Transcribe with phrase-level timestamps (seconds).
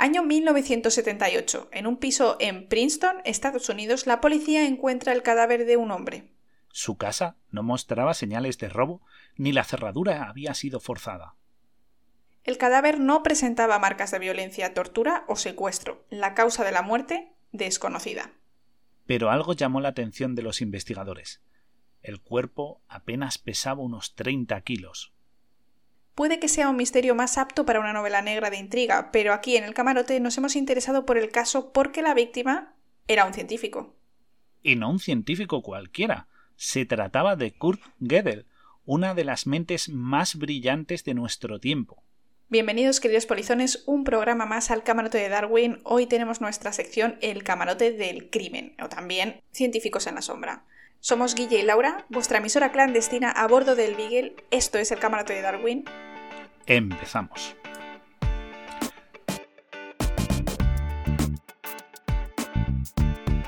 [0.00, 1.68] Año 1978.
[1.72, 6.32] En un piso en Princeton, Estados Unidos, la policía encuentra el cadáver de un hombre.
[6.70, 9.02] Su casa no mostraba señales de robo,
[9.36, 11.34] ni la cerradura había sido forzada.
[12.44, 16.06] El cadáver no presentaba marcas de violencia, tortura o secuestro.
[16.08, 18.32] La causa de la muerte, desconocida.
[19.04, 21.42] Pero algo llamó la atención de los investigadores.
[22.00, 25.12] El cuerpo apenas pesaba unos 30 kilos.
[26.14, 29.56] Puede que sea un misterio más apto para una novela negra de intriga, pero aquí
[29.56, 32.74] en el camarote nos hemos interesado por el caso porque la víctima
[33.08, 33.94] era un científico.
[34.62, 36.28] Y no un científico cualquiera.
[36.56, 38.46] Se trataba de Kurt Gödel,
[38.84, 42.02] una de las mentes más brillantes de nuestro tiempo.
[42.48, 45.78] Bienvenidos, queridos polizones, un programa más al camarote de Darwin.
[45.84, 50.64] Hoy tenemos nuestra sección El camarote del crimen, o también Científicos en la sombra.
[51.02, 54.36] Somos Guille y Laura, vuestra emisora clandestina a bordo del Beagle.
[54.50, 55.84] Esto es el camarote de Darwin.
[56.66, 57.56] Empezamos.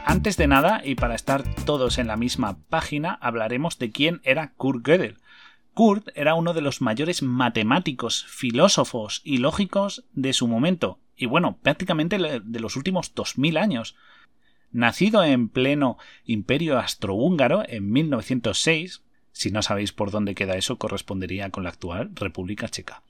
[0.06, 4.55] Antes de nada, y para estar todos en la misma página, hablaremos de quién era
[4.56, 5.18] Kurt Gödel.
[5.74, 11.58] Kurt era uno de los mayores matemáticos, filósofos y lógicos de su momento, y bueno,
[11.62, 13.94] prácticamente de los últimos 2000 años.
[14.72, 21.50] Nacido en pleno imperio astrohúngaro en 1906, si no sabéis por dónde queda eso, correspondería
[21.50, 23.02] con la actual República Checa.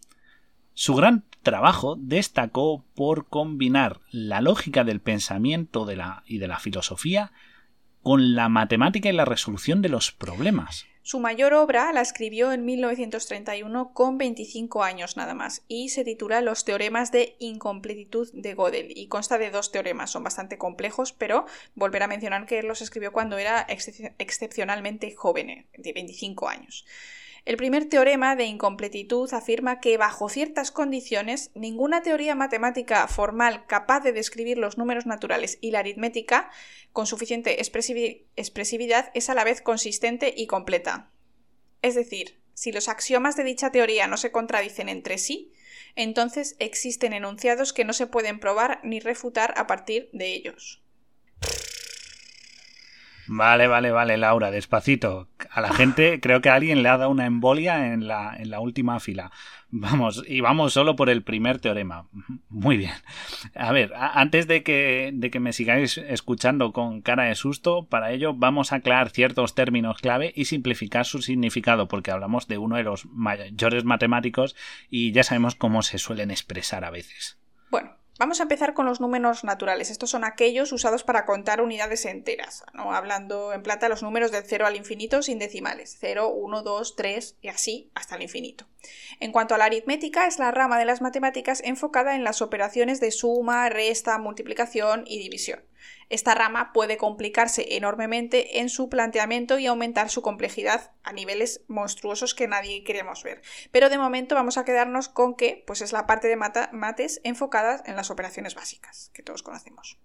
[0.75, 5.87] Su gran trabajo destacó por combinar la lógica del pensamiento
[6.27, 7.33] y de la filosofía
[8.03, 10.87] con la matemática y la resolución de los problemas.
[11.05, 16.41] Su mayor obra la escribió en 1931 con 25 años nada más y se titula
[16.43, 21.45] Los teoremas de incompletitud de Gödel y consta de dos teoremas, son bastante complejos, pero
[21.75, 26.87] volver a mencionar que él los escribió cuando era excepcionalmente joven, de 25 años.
[27.45, 34.01] El primer teorema de incompletitud afirma que bajo ciertas condiciones ninguna teoría matemática formal capaz
[34.01, 36.51] de describir los números naturales y la aritmética
[36.93, 41.11] con suficiente expresividad es a la vez consistente y completa.
[41.83, 45.53] Es decir, si los axiomas de dicha teoría no se contradicen entre sí,
[45.97, 50.81] entonces existen enunciados que no se pueden probar ni refutar a partir de ellos.
[53.27, 55.29] Vale, vale, vale, Laura, despacito.
[55.53, 58.51] A la gente creo que a alguien le ha dado una embolia en la, en
[58.51, 59.31] la última fila.
[59.71, 62.07] Vamos, y vamos solo por el primer teorema.
[62.49, 62.93] Muy bien.
[63.55, 68.13] A ver, antes de que, de que me sigáis escuchando con cara de susto, para
[68.13, 72.77] ello vamos a aclarar ciertos términos clave y simplificar su significado, porque hablamos de uno
[72.77, 74.57] de los mayores matemáticos
[74.89, 77.39] y ya sabemos cómo se suelen expresar a veces.
[77.71, 77.91] Bueno,
[78.23, 79.91] Vamos a empezar con los números naturales.
[79.91, 84.65] Estos son aquellos usados para contar unidades enteras, hablando en plata los números del 0
[84.65, 85.97] al infinito sin decimales.
[85.99, 88.65] 0, 1, 2, 3 y así hasta el infinito.
[89.19, 93.01] En cuanto a la aritmética, es la rama de las matemáticas enfocada en las operaciones
[93.01, 95.59] de suma, resta, multiplicación y división.
[96.09, 102.35] Esta rama puede complicarse enormemente en su planteamiento y aumentar su complejidad a niveles monstruosos
[102.35, 103.43] que nadie queremos ver.
[103.71, 107.83] Pero de momento vamos a quedarnos con que pues es la parte de mates enfocadas
[107.87, 109.99] en las operaciones básicas que todos conocemos.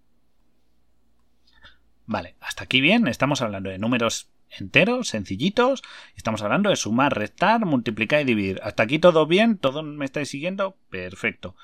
[2.06, 5.84] Vale, hasta aquí bien, estamos hablando de números enteros, sencillitos,
[6.16, 8.62] estamos hablando de sumar, restar, multiplicar y dividir.
[8.64, 11.56] Hasta aquí todo bien, todo me estáis siguiendo, perfecto.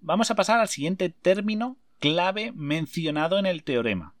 [0.00, 1.78] Vamos a pasar al siguiente término
[2.12, 4.14] clave mencionado en el teorema.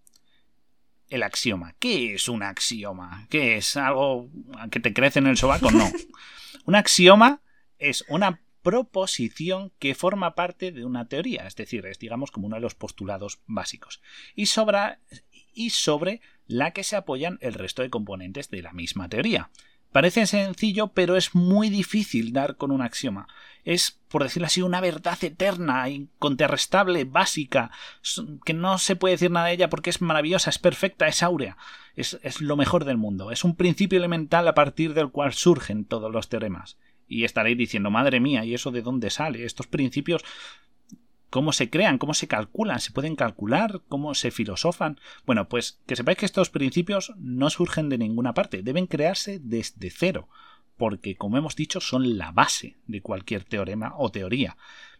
[1.08, 1.74] El axioma.
[1.78, 3.26] ¿Qué es un axioma?
[3.30, 4.28] ¿Qué es algo
[4.70, 5.70] que te crece en el sobaco?
[5.70, 5.88] No.
[6.64, 7.40] un axioma
[7.78, 12.56] es una proposición que forma parte de una teoría, es decir, es digamos como uno
[12.56, 14.02] de los postulados básicos,
[14.34, 14.42] y,
[15.54, 19.50] y sobre la que se apoyan el resto de componentes de la misma teoría.
[19.96, 23.28] Parece sencillo, pero es muy difícil dar con un axioma.
[23.64, 27.70] Es, por decirlo así, una verdad eterna, incontrastable, básica,
[28.44, 31.56] que no se puede decir nada de ella porque es maravillosa, es perfecta, es áurea,
[31.94, 33.30] es, es lo mejor del mundo.
[33.30, 36.76] Es un principio elemental a partir del cual surgen todos los teoremas.
[37.08, 39.46] Y estaréis diciendo, madre mía, ¿y eso de dónde sale?
[39.46, 40.22] Estos principios
[41.30, 44.98] cómo se crean, cómo se calculan, se pueden calcular, cómo se filosofan.
[45.24, 49.90] Bueno, pues que sepáis que estos principios no surgen de ninguna parte, deben crearse desde
[49.90, 50.28] cero,
[50.76, 54.56] porque como hemos dicho son la base de cualquier teorema o teoría.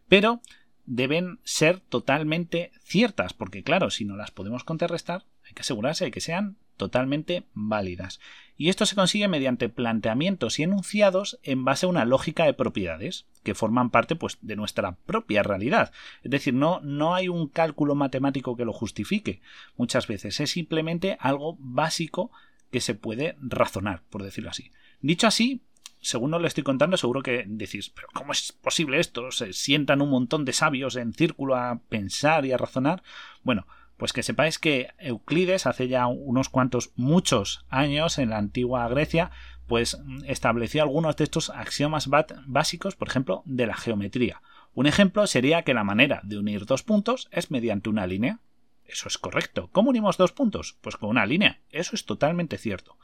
[0.08, 0.40] Pero
[0.84, 6.10] deben ser totalmente ciertas, porque claro, si no las podemos contrarrestar, hay que asegurarse de
[6.10, 8.20] que sean totalmente válidas.
[8.56, 13.26] Y esto se consigue mediante planteamientos y enunciados en base a una lógica de propiedades
[13.43, 15.93] que forman parte pues, de nuestra propia realidad.
[16.22, 19.40] Es decir, no, no hay un cálculo matemático que lo justifique.
[19.76, 22.31] Muchas veces es simplemente algo básico
[22.70, 24.70] que se puede razonar, por decirlo así.
[25.00, 25.62] Dicho así,
[26.00, 29.31] según no lo estoy contando, seguro que decís, pero ¿cómo es posible esto?
[29.32, 33.02] Se sientan un montón de sabios en círculo a pensar y a razonar.
[33.42, 33.66] Bueno,
[33.96, 39.31] pues que sepáis que Euclides hace ya unos cuantos, muchos años en la antigua Grecia,
[39.66, 42.08] pues estableció algunos de estos axiomas
[42.46, 44.43] básicos, por ejemplo, de la geometría.
[44.75, 48.40] Un ejemplo sería que la manera de unir dos puntos es mediante una línea.
[48.84, 49.70] Eso es correcto.
[49.72, 50.76] ¿Cómo unimos dos puntos?
[50.81, 51.60] Pues con una línea.
[51.70, 52.99] Eso es totalmente cierto.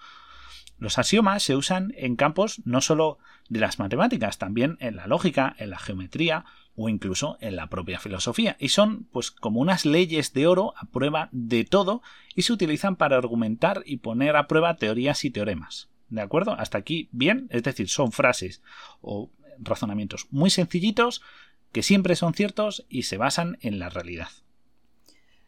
[0.79, 3.19] Los axiomas se usan en campos no solo
[3.49, 6.45] de las matemáticas, también en la lógica, en la geometría
[6.77, 10.87] o incluso en la propia filosofía, y son pues como unas leyes de oro a
[10.87, 12.03] prueba de todo
[12.35, 15.91] y se utilizan para argumentar y poner a prueba teorías y teoremas.
[16.09, 16.53] ¿De acuerdo?
[16.53, 18.63] Hasta aquí bien, es decir, son frases
[19.01, 21.23] o razonamientos muy sencillitos
[21.73, 24.29] que siempre son ciertos y se basan en la realidad.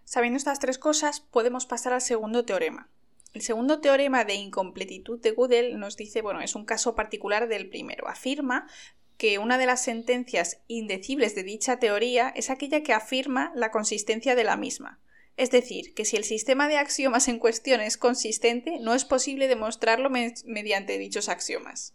[0.04, 2.88] Sabiendo estas tres cosas, podemos pasar al segundo teorema.
[3.32, 7.68] El segundo teorema de incompletitud de Gödel nos dice, bueno, es un caso particular del
[7.68, 8.08] primero.
[8.08, 8.68] Afirma
[9.16, 14.34] que una de las sentencias indecibles de dicha teoría es aquella que afirma la consistencia
[14.34, 15.00] de la misma.
[15.36, 19.48] Es decir, que si el sistema de axiomas en cuestión es consistente, no es posible
[19.48, 21.94] demostrarlo mediante dichos axiomas.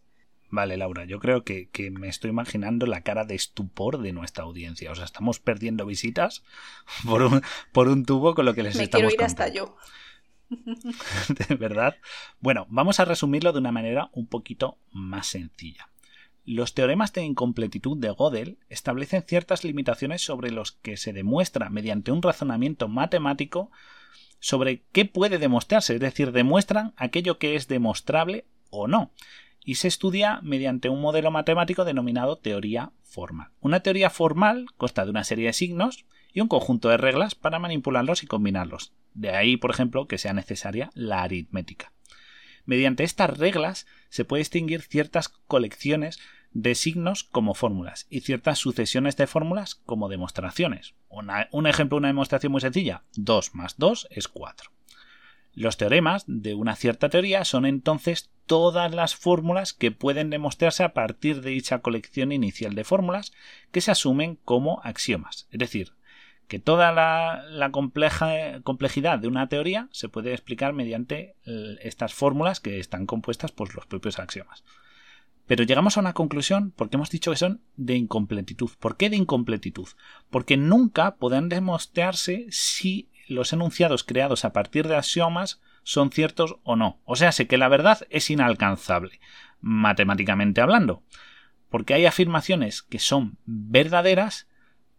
[0.52, 4.92] Vale, Laura, yo creo que, me estoy imaginando la cara de estupor de nuestra audiencia.
[4.92, 6.44] O sea, estamos perdiendo visitas
[7.06, 9.78] por un, por un tubo con lo que les me estamos quiero ir hasta yo.
[10.50, 11.96] ¿De verdad?
[12.40, 15.90] Bueno, vamos a resumirlo de una manera un poquito más sencilla.
[16.52, 22.12] Los teoremas de incompletitud de Gödel establecen ciertas limitaciones sobre los que se demuestra mediante
[22.12, 23.70] un razonamiento matemático
[24.40, 29.12] sobre qué puede demostrarse, es decir, demuestran aquello que es demostrable o no,
[29.64, 33.50] y se estudia mediante un modelo matemático denominado teoría formal.
[33.60, 37.60] Una teoría formal consta de una serie de signos y un conjunto de reglas para
[37.60, 41.94] manipularlos y combinarlos, de ahí, por ejemplo, que sea necesaria la aritmética.
[42.66, 46.20] Mediante estas reglas se puede distinguir ciertas colecciones
[46.52, 50.96] de signos como fórmulas y ciertas sucesiones de fórmulas como demostraciones.
[51.52, 53.04] un ejemplo, una demostración muy sencilla.
[53.16, 54.72] 2 más 2 es 4.
[55.54, 60.94] Los teoremas de una cierta teoría son entonces todas las fórmulas que pueden demostrarse a
[60.94, 63.34] partir de dicha colección inicial de fórmulas
[63.72, 65.94] que se asumen como axiomas, es decir,
[66.48, 71.36] que toda la, compleja, complejidad de una teoría se puede explicar mediante
[71.82, 74.64] estas fórmulas que están compuestas por los propios axiomas.
[75.50, 78.70] Pero llegamos a una conclusión porque hemos dicho que son de incompletitud.
[78.80, 79.88] ¿Por qué de incompletitud?
[80.30, 86.76] Porque nunca podrán demostrarse si los enunciados creados a partir de axiomas son ciertos o
[86.76, 87.00] no.
[87.04, 89.20] O sea, sé que la verdad es inalcanzable,
[89.60, 91.02] matemáticamente hablando.
[91.72, 94.48] Porque hay afirmaciones que son verdaderas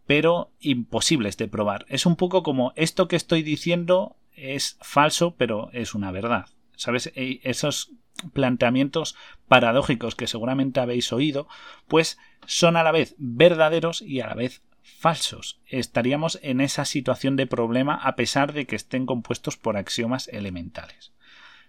[0.05, 1.85] pero imposibles de probar.
[1.87, 6.47] Es un poco como esto que estoy diciendo es falso, pero es una verdad.
[6.75, 7.13] ¿Sabes?
[7.15, 7.93] E, esos
[8.33, 9.15] planteamientos
[9.47, 11.47] paradójicos que seguramente habéis oído,
[11.87, 15.59] pues son a la vez verdaderos y a la vez falsos.
[15.67, 21.13] Estaríamos en esa situación de problema a pesar de que estén compuestos por axiomas elementales.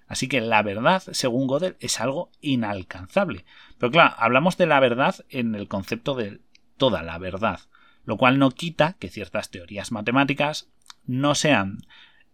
[0.06, 3.44] Así que la verdad, según Gödel, es algo inalcanzable.
[3.78, 6.40] Pero claro, hablamos de la verdad en el concepto de
[6.76, 7.60] toda la verdad
[8.04, 10.68] lo cual no quita que ciertas teorías matemáticas
[11.06, 11.78] no sean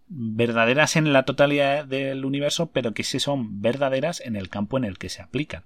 [0.08, 4.84] verdaderas en la totalidad del universo, pero que sí son verdaderas en el campo en
[4.84, 5.64] el que se aplican.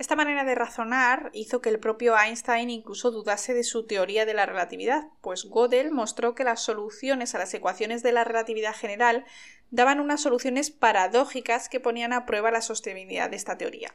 [0.00, 4.32] Esta manera de razonar hizo que el propio Einstein incluso dudase de su teoría de
[4.32, 9.26] la relatividad, pues Gödel mostró que las soluciones a las ecuaciones de la relatividad general
[9.70, 13.94] daban unas soluciones paradójicas que ponían a prueba la sostenibilidad de esta teoría.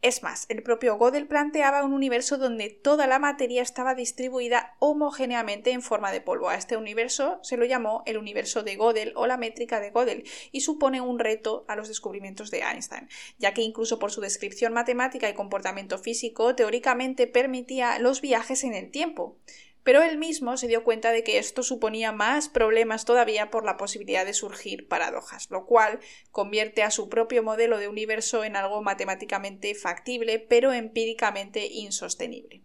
[0.00, 5.72] Es más, el propio Gödel planteaba un universo donde toda la materia estaba distribuida homogéneamente
[5.72, 6.48] en forma de polvo.
[6.48, 10.22] A este universo se lo llamó el universo de Gödel o la métrica de Gödel
[10.52, 14.72] y supone un reto a los descubrimientos de Einstein, ya que incluso por su descripción
[14.72, 19.36] matemática y comportamiento físico teóricamente permitía los viajes en el tiempo
[19.82, 23.76] pero él mismo se dio cuenta de que esto suponía más problemas todavía por la
[23.76, 28.82] posibilidad de surgir paradojas, lo cual convierte a su propio modelo de universo en algo
[28.82, 32.62] matemáticamente factible, pero empíricamente insostenible.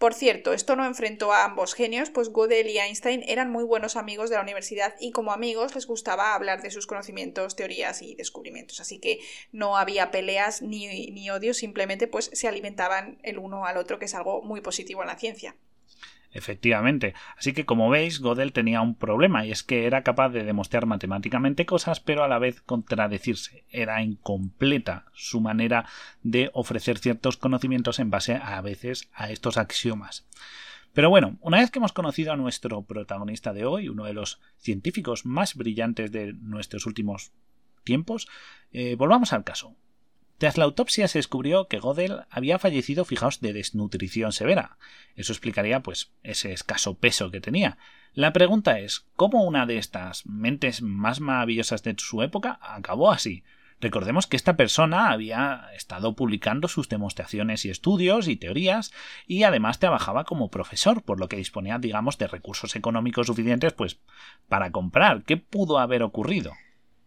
[0.00, 3.96] Por cierto, esto no enfrentó a ambos genios, pues Gödel y Einstein eran muy buenos
[3.96, 8.14] amigos de la universidad y como amigos les gustaba hablar de sus conocimientos, teorías y
[8.14, 8.80] descubrimientos.
[8.80, 9.18] Así que
[9.52, 14.06] no había peleas ni, ni odio, simplemente pues se alimentaban el uno al otro, que
[14.06, 15.54] es algo muy positivo en la ciencia.
[16.32, 17.14] Efectivamente.
[17.36, 20.86] Así que como veis, Gödel tenía un problema y es que era capaz de demostrar
[20.86, 23.64] matemáticamente cosas pero a la vez contradecirse.
[23.70, 25.86] Era incompleta su manera
[26.22, 30.26] de ofrecer ciertos conocimientos en base a veces a estos axiomas.
[30.92, 34.40] Pero bueno, una vez que hemos conocido a nuestro protagonista de hoy, uno de los
[34.58, 37.32] científicos más brillantes de nuestros últimos
[37.84, 38.28] tiempos,
[38.72, 39.76] eh, volvamos al caso.
[40.40, 44.78] Tras la autopsia se descubrió que Godel había fallecido, fijaos, de desnutrición severa.
[45.14, 47.76] Eso explicaría, pues, ese escaso peso que tenía.
[48.14, 53.44] La pregunta es, ¿cómo una de estas mentes más maravillosas de su época acabó así?
[53.82, 58.94] Recordemos que esta persona había estado publicando sus demostraciones y estudios y teorías
[59.26, 64.00] y además trabajaba como profesor, por lo que disponía, digamos, de recursos económicos suficientes pues
[64.48, 65.22] para comprar.
[65.24, 66.54] ¿Qué pudo haber ocurrido?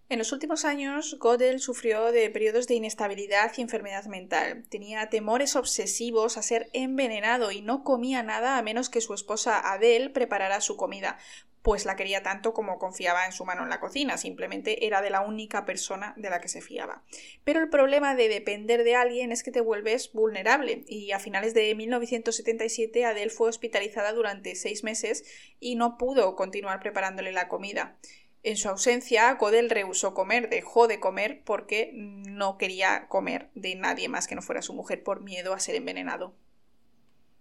[0.09, 4.63] En los últimos años, Godel sufrió de periodos de inestabilidad y enfermedad mental.
[4.69, 9.71] Tenía temores obsesivos a ser envenenado y no comía nada a menos que su esposa
[9.73, 11.17] Adele preparara su comida,
[11.63, 15.09] pues la quería tanto como confiaba en su mano en la cocina, simplemente era de
[15.09, 17.03] la única persona de la que se fiaba.
[17.45, 21.53] Pero el problema de depender de alguien es que te vuelves vulnerable y a finales
[21.53, 25.23] de 1977 Adele fue hospitalizada durante seis meses
[25.61, 27.97] y no pudo continuar preparándole la comida.
[28.43, 34.09] En su ausencia, Godel rehusó comer, dejó de comer porque no quería comer de nadie
[34.09, 36.35] más que no fuera su mujer por miedo a ser envenenado.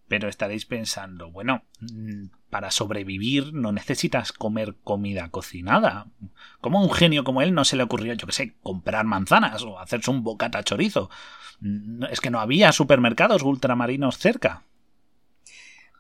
[0.07, 6.07] Pero estaréis pensando, bueno, mm, para sobrevivir no necesitas comer comida cocinada.
[6.61, 9.63] ¿Cómo a un genio como él no se le ocurrió, yo qué sé, comprar manzanas
[9.63, 11.11] o hacerse un bocata chorizo?
[11.61, 14.63] Mm, es que no había supermercados ultramarinos cerca.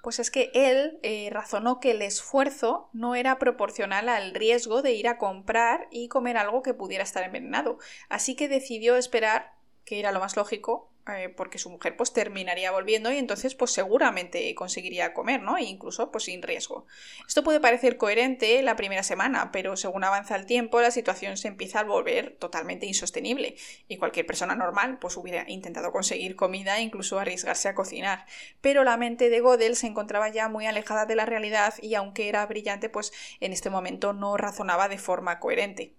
[0.02, 4.92] Pues es que él eh, razonó que el esfuerzo no era proporcional al riesgo de
[4.92, 7.78] ir a comprar y comer algo que pudiera estar envenenado.
[8.10, 9.54] Así que decidió esperar,
[9.86, 13.72] que era lo más lógico, eh, porque su mujer pues terminaría volviendo y entonces pues
[13.72, 15.58] seguramente conseguiría comer, ¿no?
[15.58, 16.86] E incluso pues sin riesgo.
[17.26, 21.48] Esto puede parecer coherente la primera semana, pero según avanza el tiempo la situación se
[21.48, 23.56] empieza a volver totalmente insostenible
[23.88, 28.24] y cualquier persona normal pues hubiera intentado conseguir comida e incluso arriesgarse a cocinar.
[28.60, 32.28] Pero la mente de Godel se encontraba ya muy alejada de la realidad y aunque
[32.28, 35.96] era brillante pues en este momento no razonaba de forma coherente.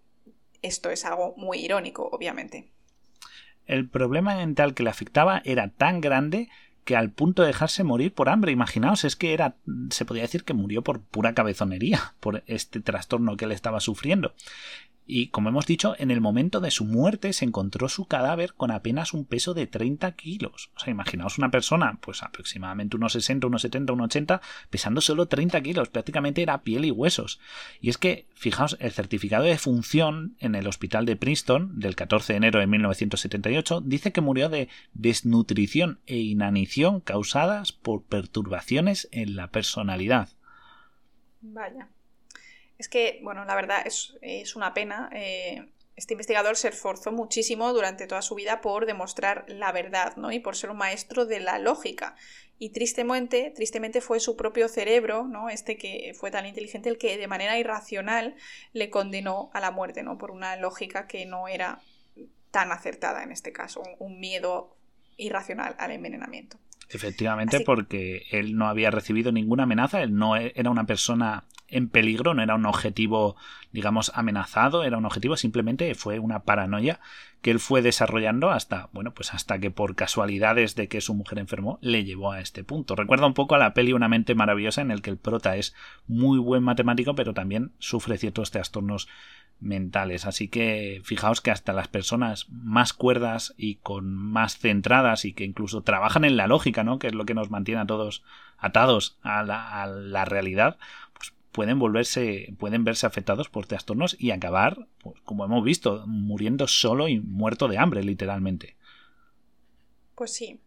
[0.62, 2.72] Esto es algo muy irónico, obviamente.
[3.66, 6.50] El problema mental que le afectaba era tan grande
[6.84, 8.52] que al punto de dejarse morir por hambre.
[8.52, 9.56] Imaginaos, es que era,
[9.90, 14.34] se podía decir que murió por pura cabezonería, por este trastorno que él estaba sufriendo.
[15.06, 18.72] Y como hemos dicho, en el momento de su muerte se encontró su cadáver con
[18.72, 20.72] apenas un peso de 30 kilos.
[20.76, 25.28] O sea, imaginaos una persona, pues aproximadamente unos 60, unos 70, unos 80, pesando solo
[25.28, 27.40] 30 kilos, prácticamente era piel y huesos.
[27.82, 32.34] Y es que, fijaos, el certificado de función en el hospital de Princeton del 14
[32.34, 39.36] de enero de 1978 dice que murió de desnutrición e inanición causadas por perturbaciones en
[39.36, 40.30] la personalidad.
[41.42, 41.90] Vaya.
[42.78, 45.10] Es que, bueno, la verdad es, una pena.
[45.14, 45.66] Eh,
[45.96, 50.32] este investigador se esforzó muchísimo durante toda su vida por demostrar la verdad, ¿no?
[50.32, 52.16] Y por ser un maestro de la lógica.
[52.58, 55.50] Y tristemente, tristemente fue su propio cerebro, ¿no?
[55.50, 58.36] Este que fue tan inteligente, el que de manera irracional
[58.74, 60.18] le condenó a la muerte, ¿no?
[60.18, 61.80] Por una lógica que no era
[62.52, 64.76] tan acertada en este caso, un miedo
[65.18, 66.58] irracional al envenenamiento.
[66.90, 71.90] Efectivamente, porque él no había recibido ninguna amenaza, él no e-, era una persona en
[71.90, 73.36] peligro, no era un objetivo,
[73.72, 77.00] digamos, amenazado, era un objetivo, simplemente fue una paranoia
[77.42, 81.40] que él fue desarrollando hasta, bueno, pues hasta que por casualidades de que su mujer
[81.40, 82.96] enfermó le llevó a este punto.
[82.96, 85.76] Recuerda un poco a la peli Una mente maravillosa en el que el prota es
[86.08, 89.10] muy buen matemático, pero también sufre ciertos trastornos
[89.60, 90.26] mentales.
[90.26, 95.44] Así que fijaos que hasta las personas más cuerdas y con más centradas y que
[95.44, 96.98] incluso trabajan en la lógica, ¿no?
[96.98, 98.24] Que es lo que nos mantiene a todos
[98.58, 100.78] atados a la, a la realidad,
[101.54, 107.08] pueden volverse, pueden verse afectados por trastornos y acabar, pues, como hemos visto, muriendo solo
[107.08, 108.76] y muerto de hambre, literalmente.
[110.16, 110.60] Pues sí.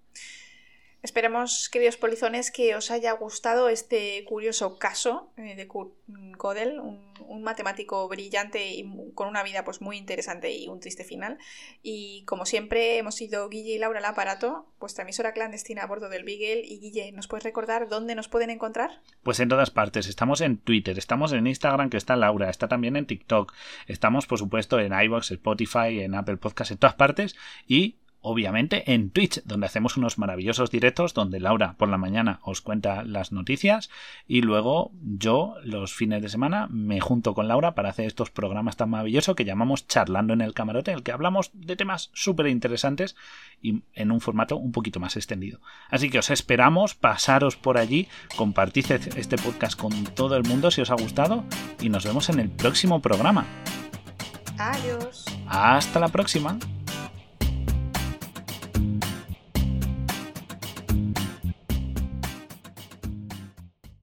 [1.07, 5.93] Esperemos, queridos polizones, que os haya gustado este curioso caso eh, de Kurt
[6.37, 8.85] Gödel, un, matemático brillante y
[9.15, 11.39] con una vida pues, muy interesante y un triste final.
[11.81, 16.09] Y como siempre, hemos sido Guille y Laura al aparato, vuestra emisora clandestina a bordo
[16.09, 16.63] del Beagle.
[16.67, 19.01] Y Guille, ¿nos puedes recordar dónde nos pueden encontrar?
[19.23, 20.09] Pues en todas partes.
[20.09, 23.53] Estamos en Twitter, estamos en Instagram, que está Laura, está también en TikTok.
[23.87, 27.37] Estamos, por supuesto, en iVoox, Spotify, en Apple Podcast, en todas partes.
[27.69, 27.95] Y
[28.27, 33.05] obviamente en Twitch, donde hacemos unos maravillosos directos donde Laura por la mañana os cuenta
[33.05, 33.89] las noticias
[34.27, 38.77] y luego yo los fines de semana me junto con Laura para hacer estos programas
[38.77, 42.49] tan maravillosos que llamamos Charlando en el Camarote, en el que hablamos de temas súper
[42.49, 43.15] interesantes
[43.63, 45.61] y en un formato un poquito más extendido.
[45.89, 50.81] Así que os esperamos, pasaros por allí, compartid este podcast con todo el mundo si
[50.81, 51.45] os ha gustado
[51.81, 53.47] y nos vemos en el próximo programa.
[54.59, 55.25] Adiós.
[55.47, 56.59] Hasta la próxima.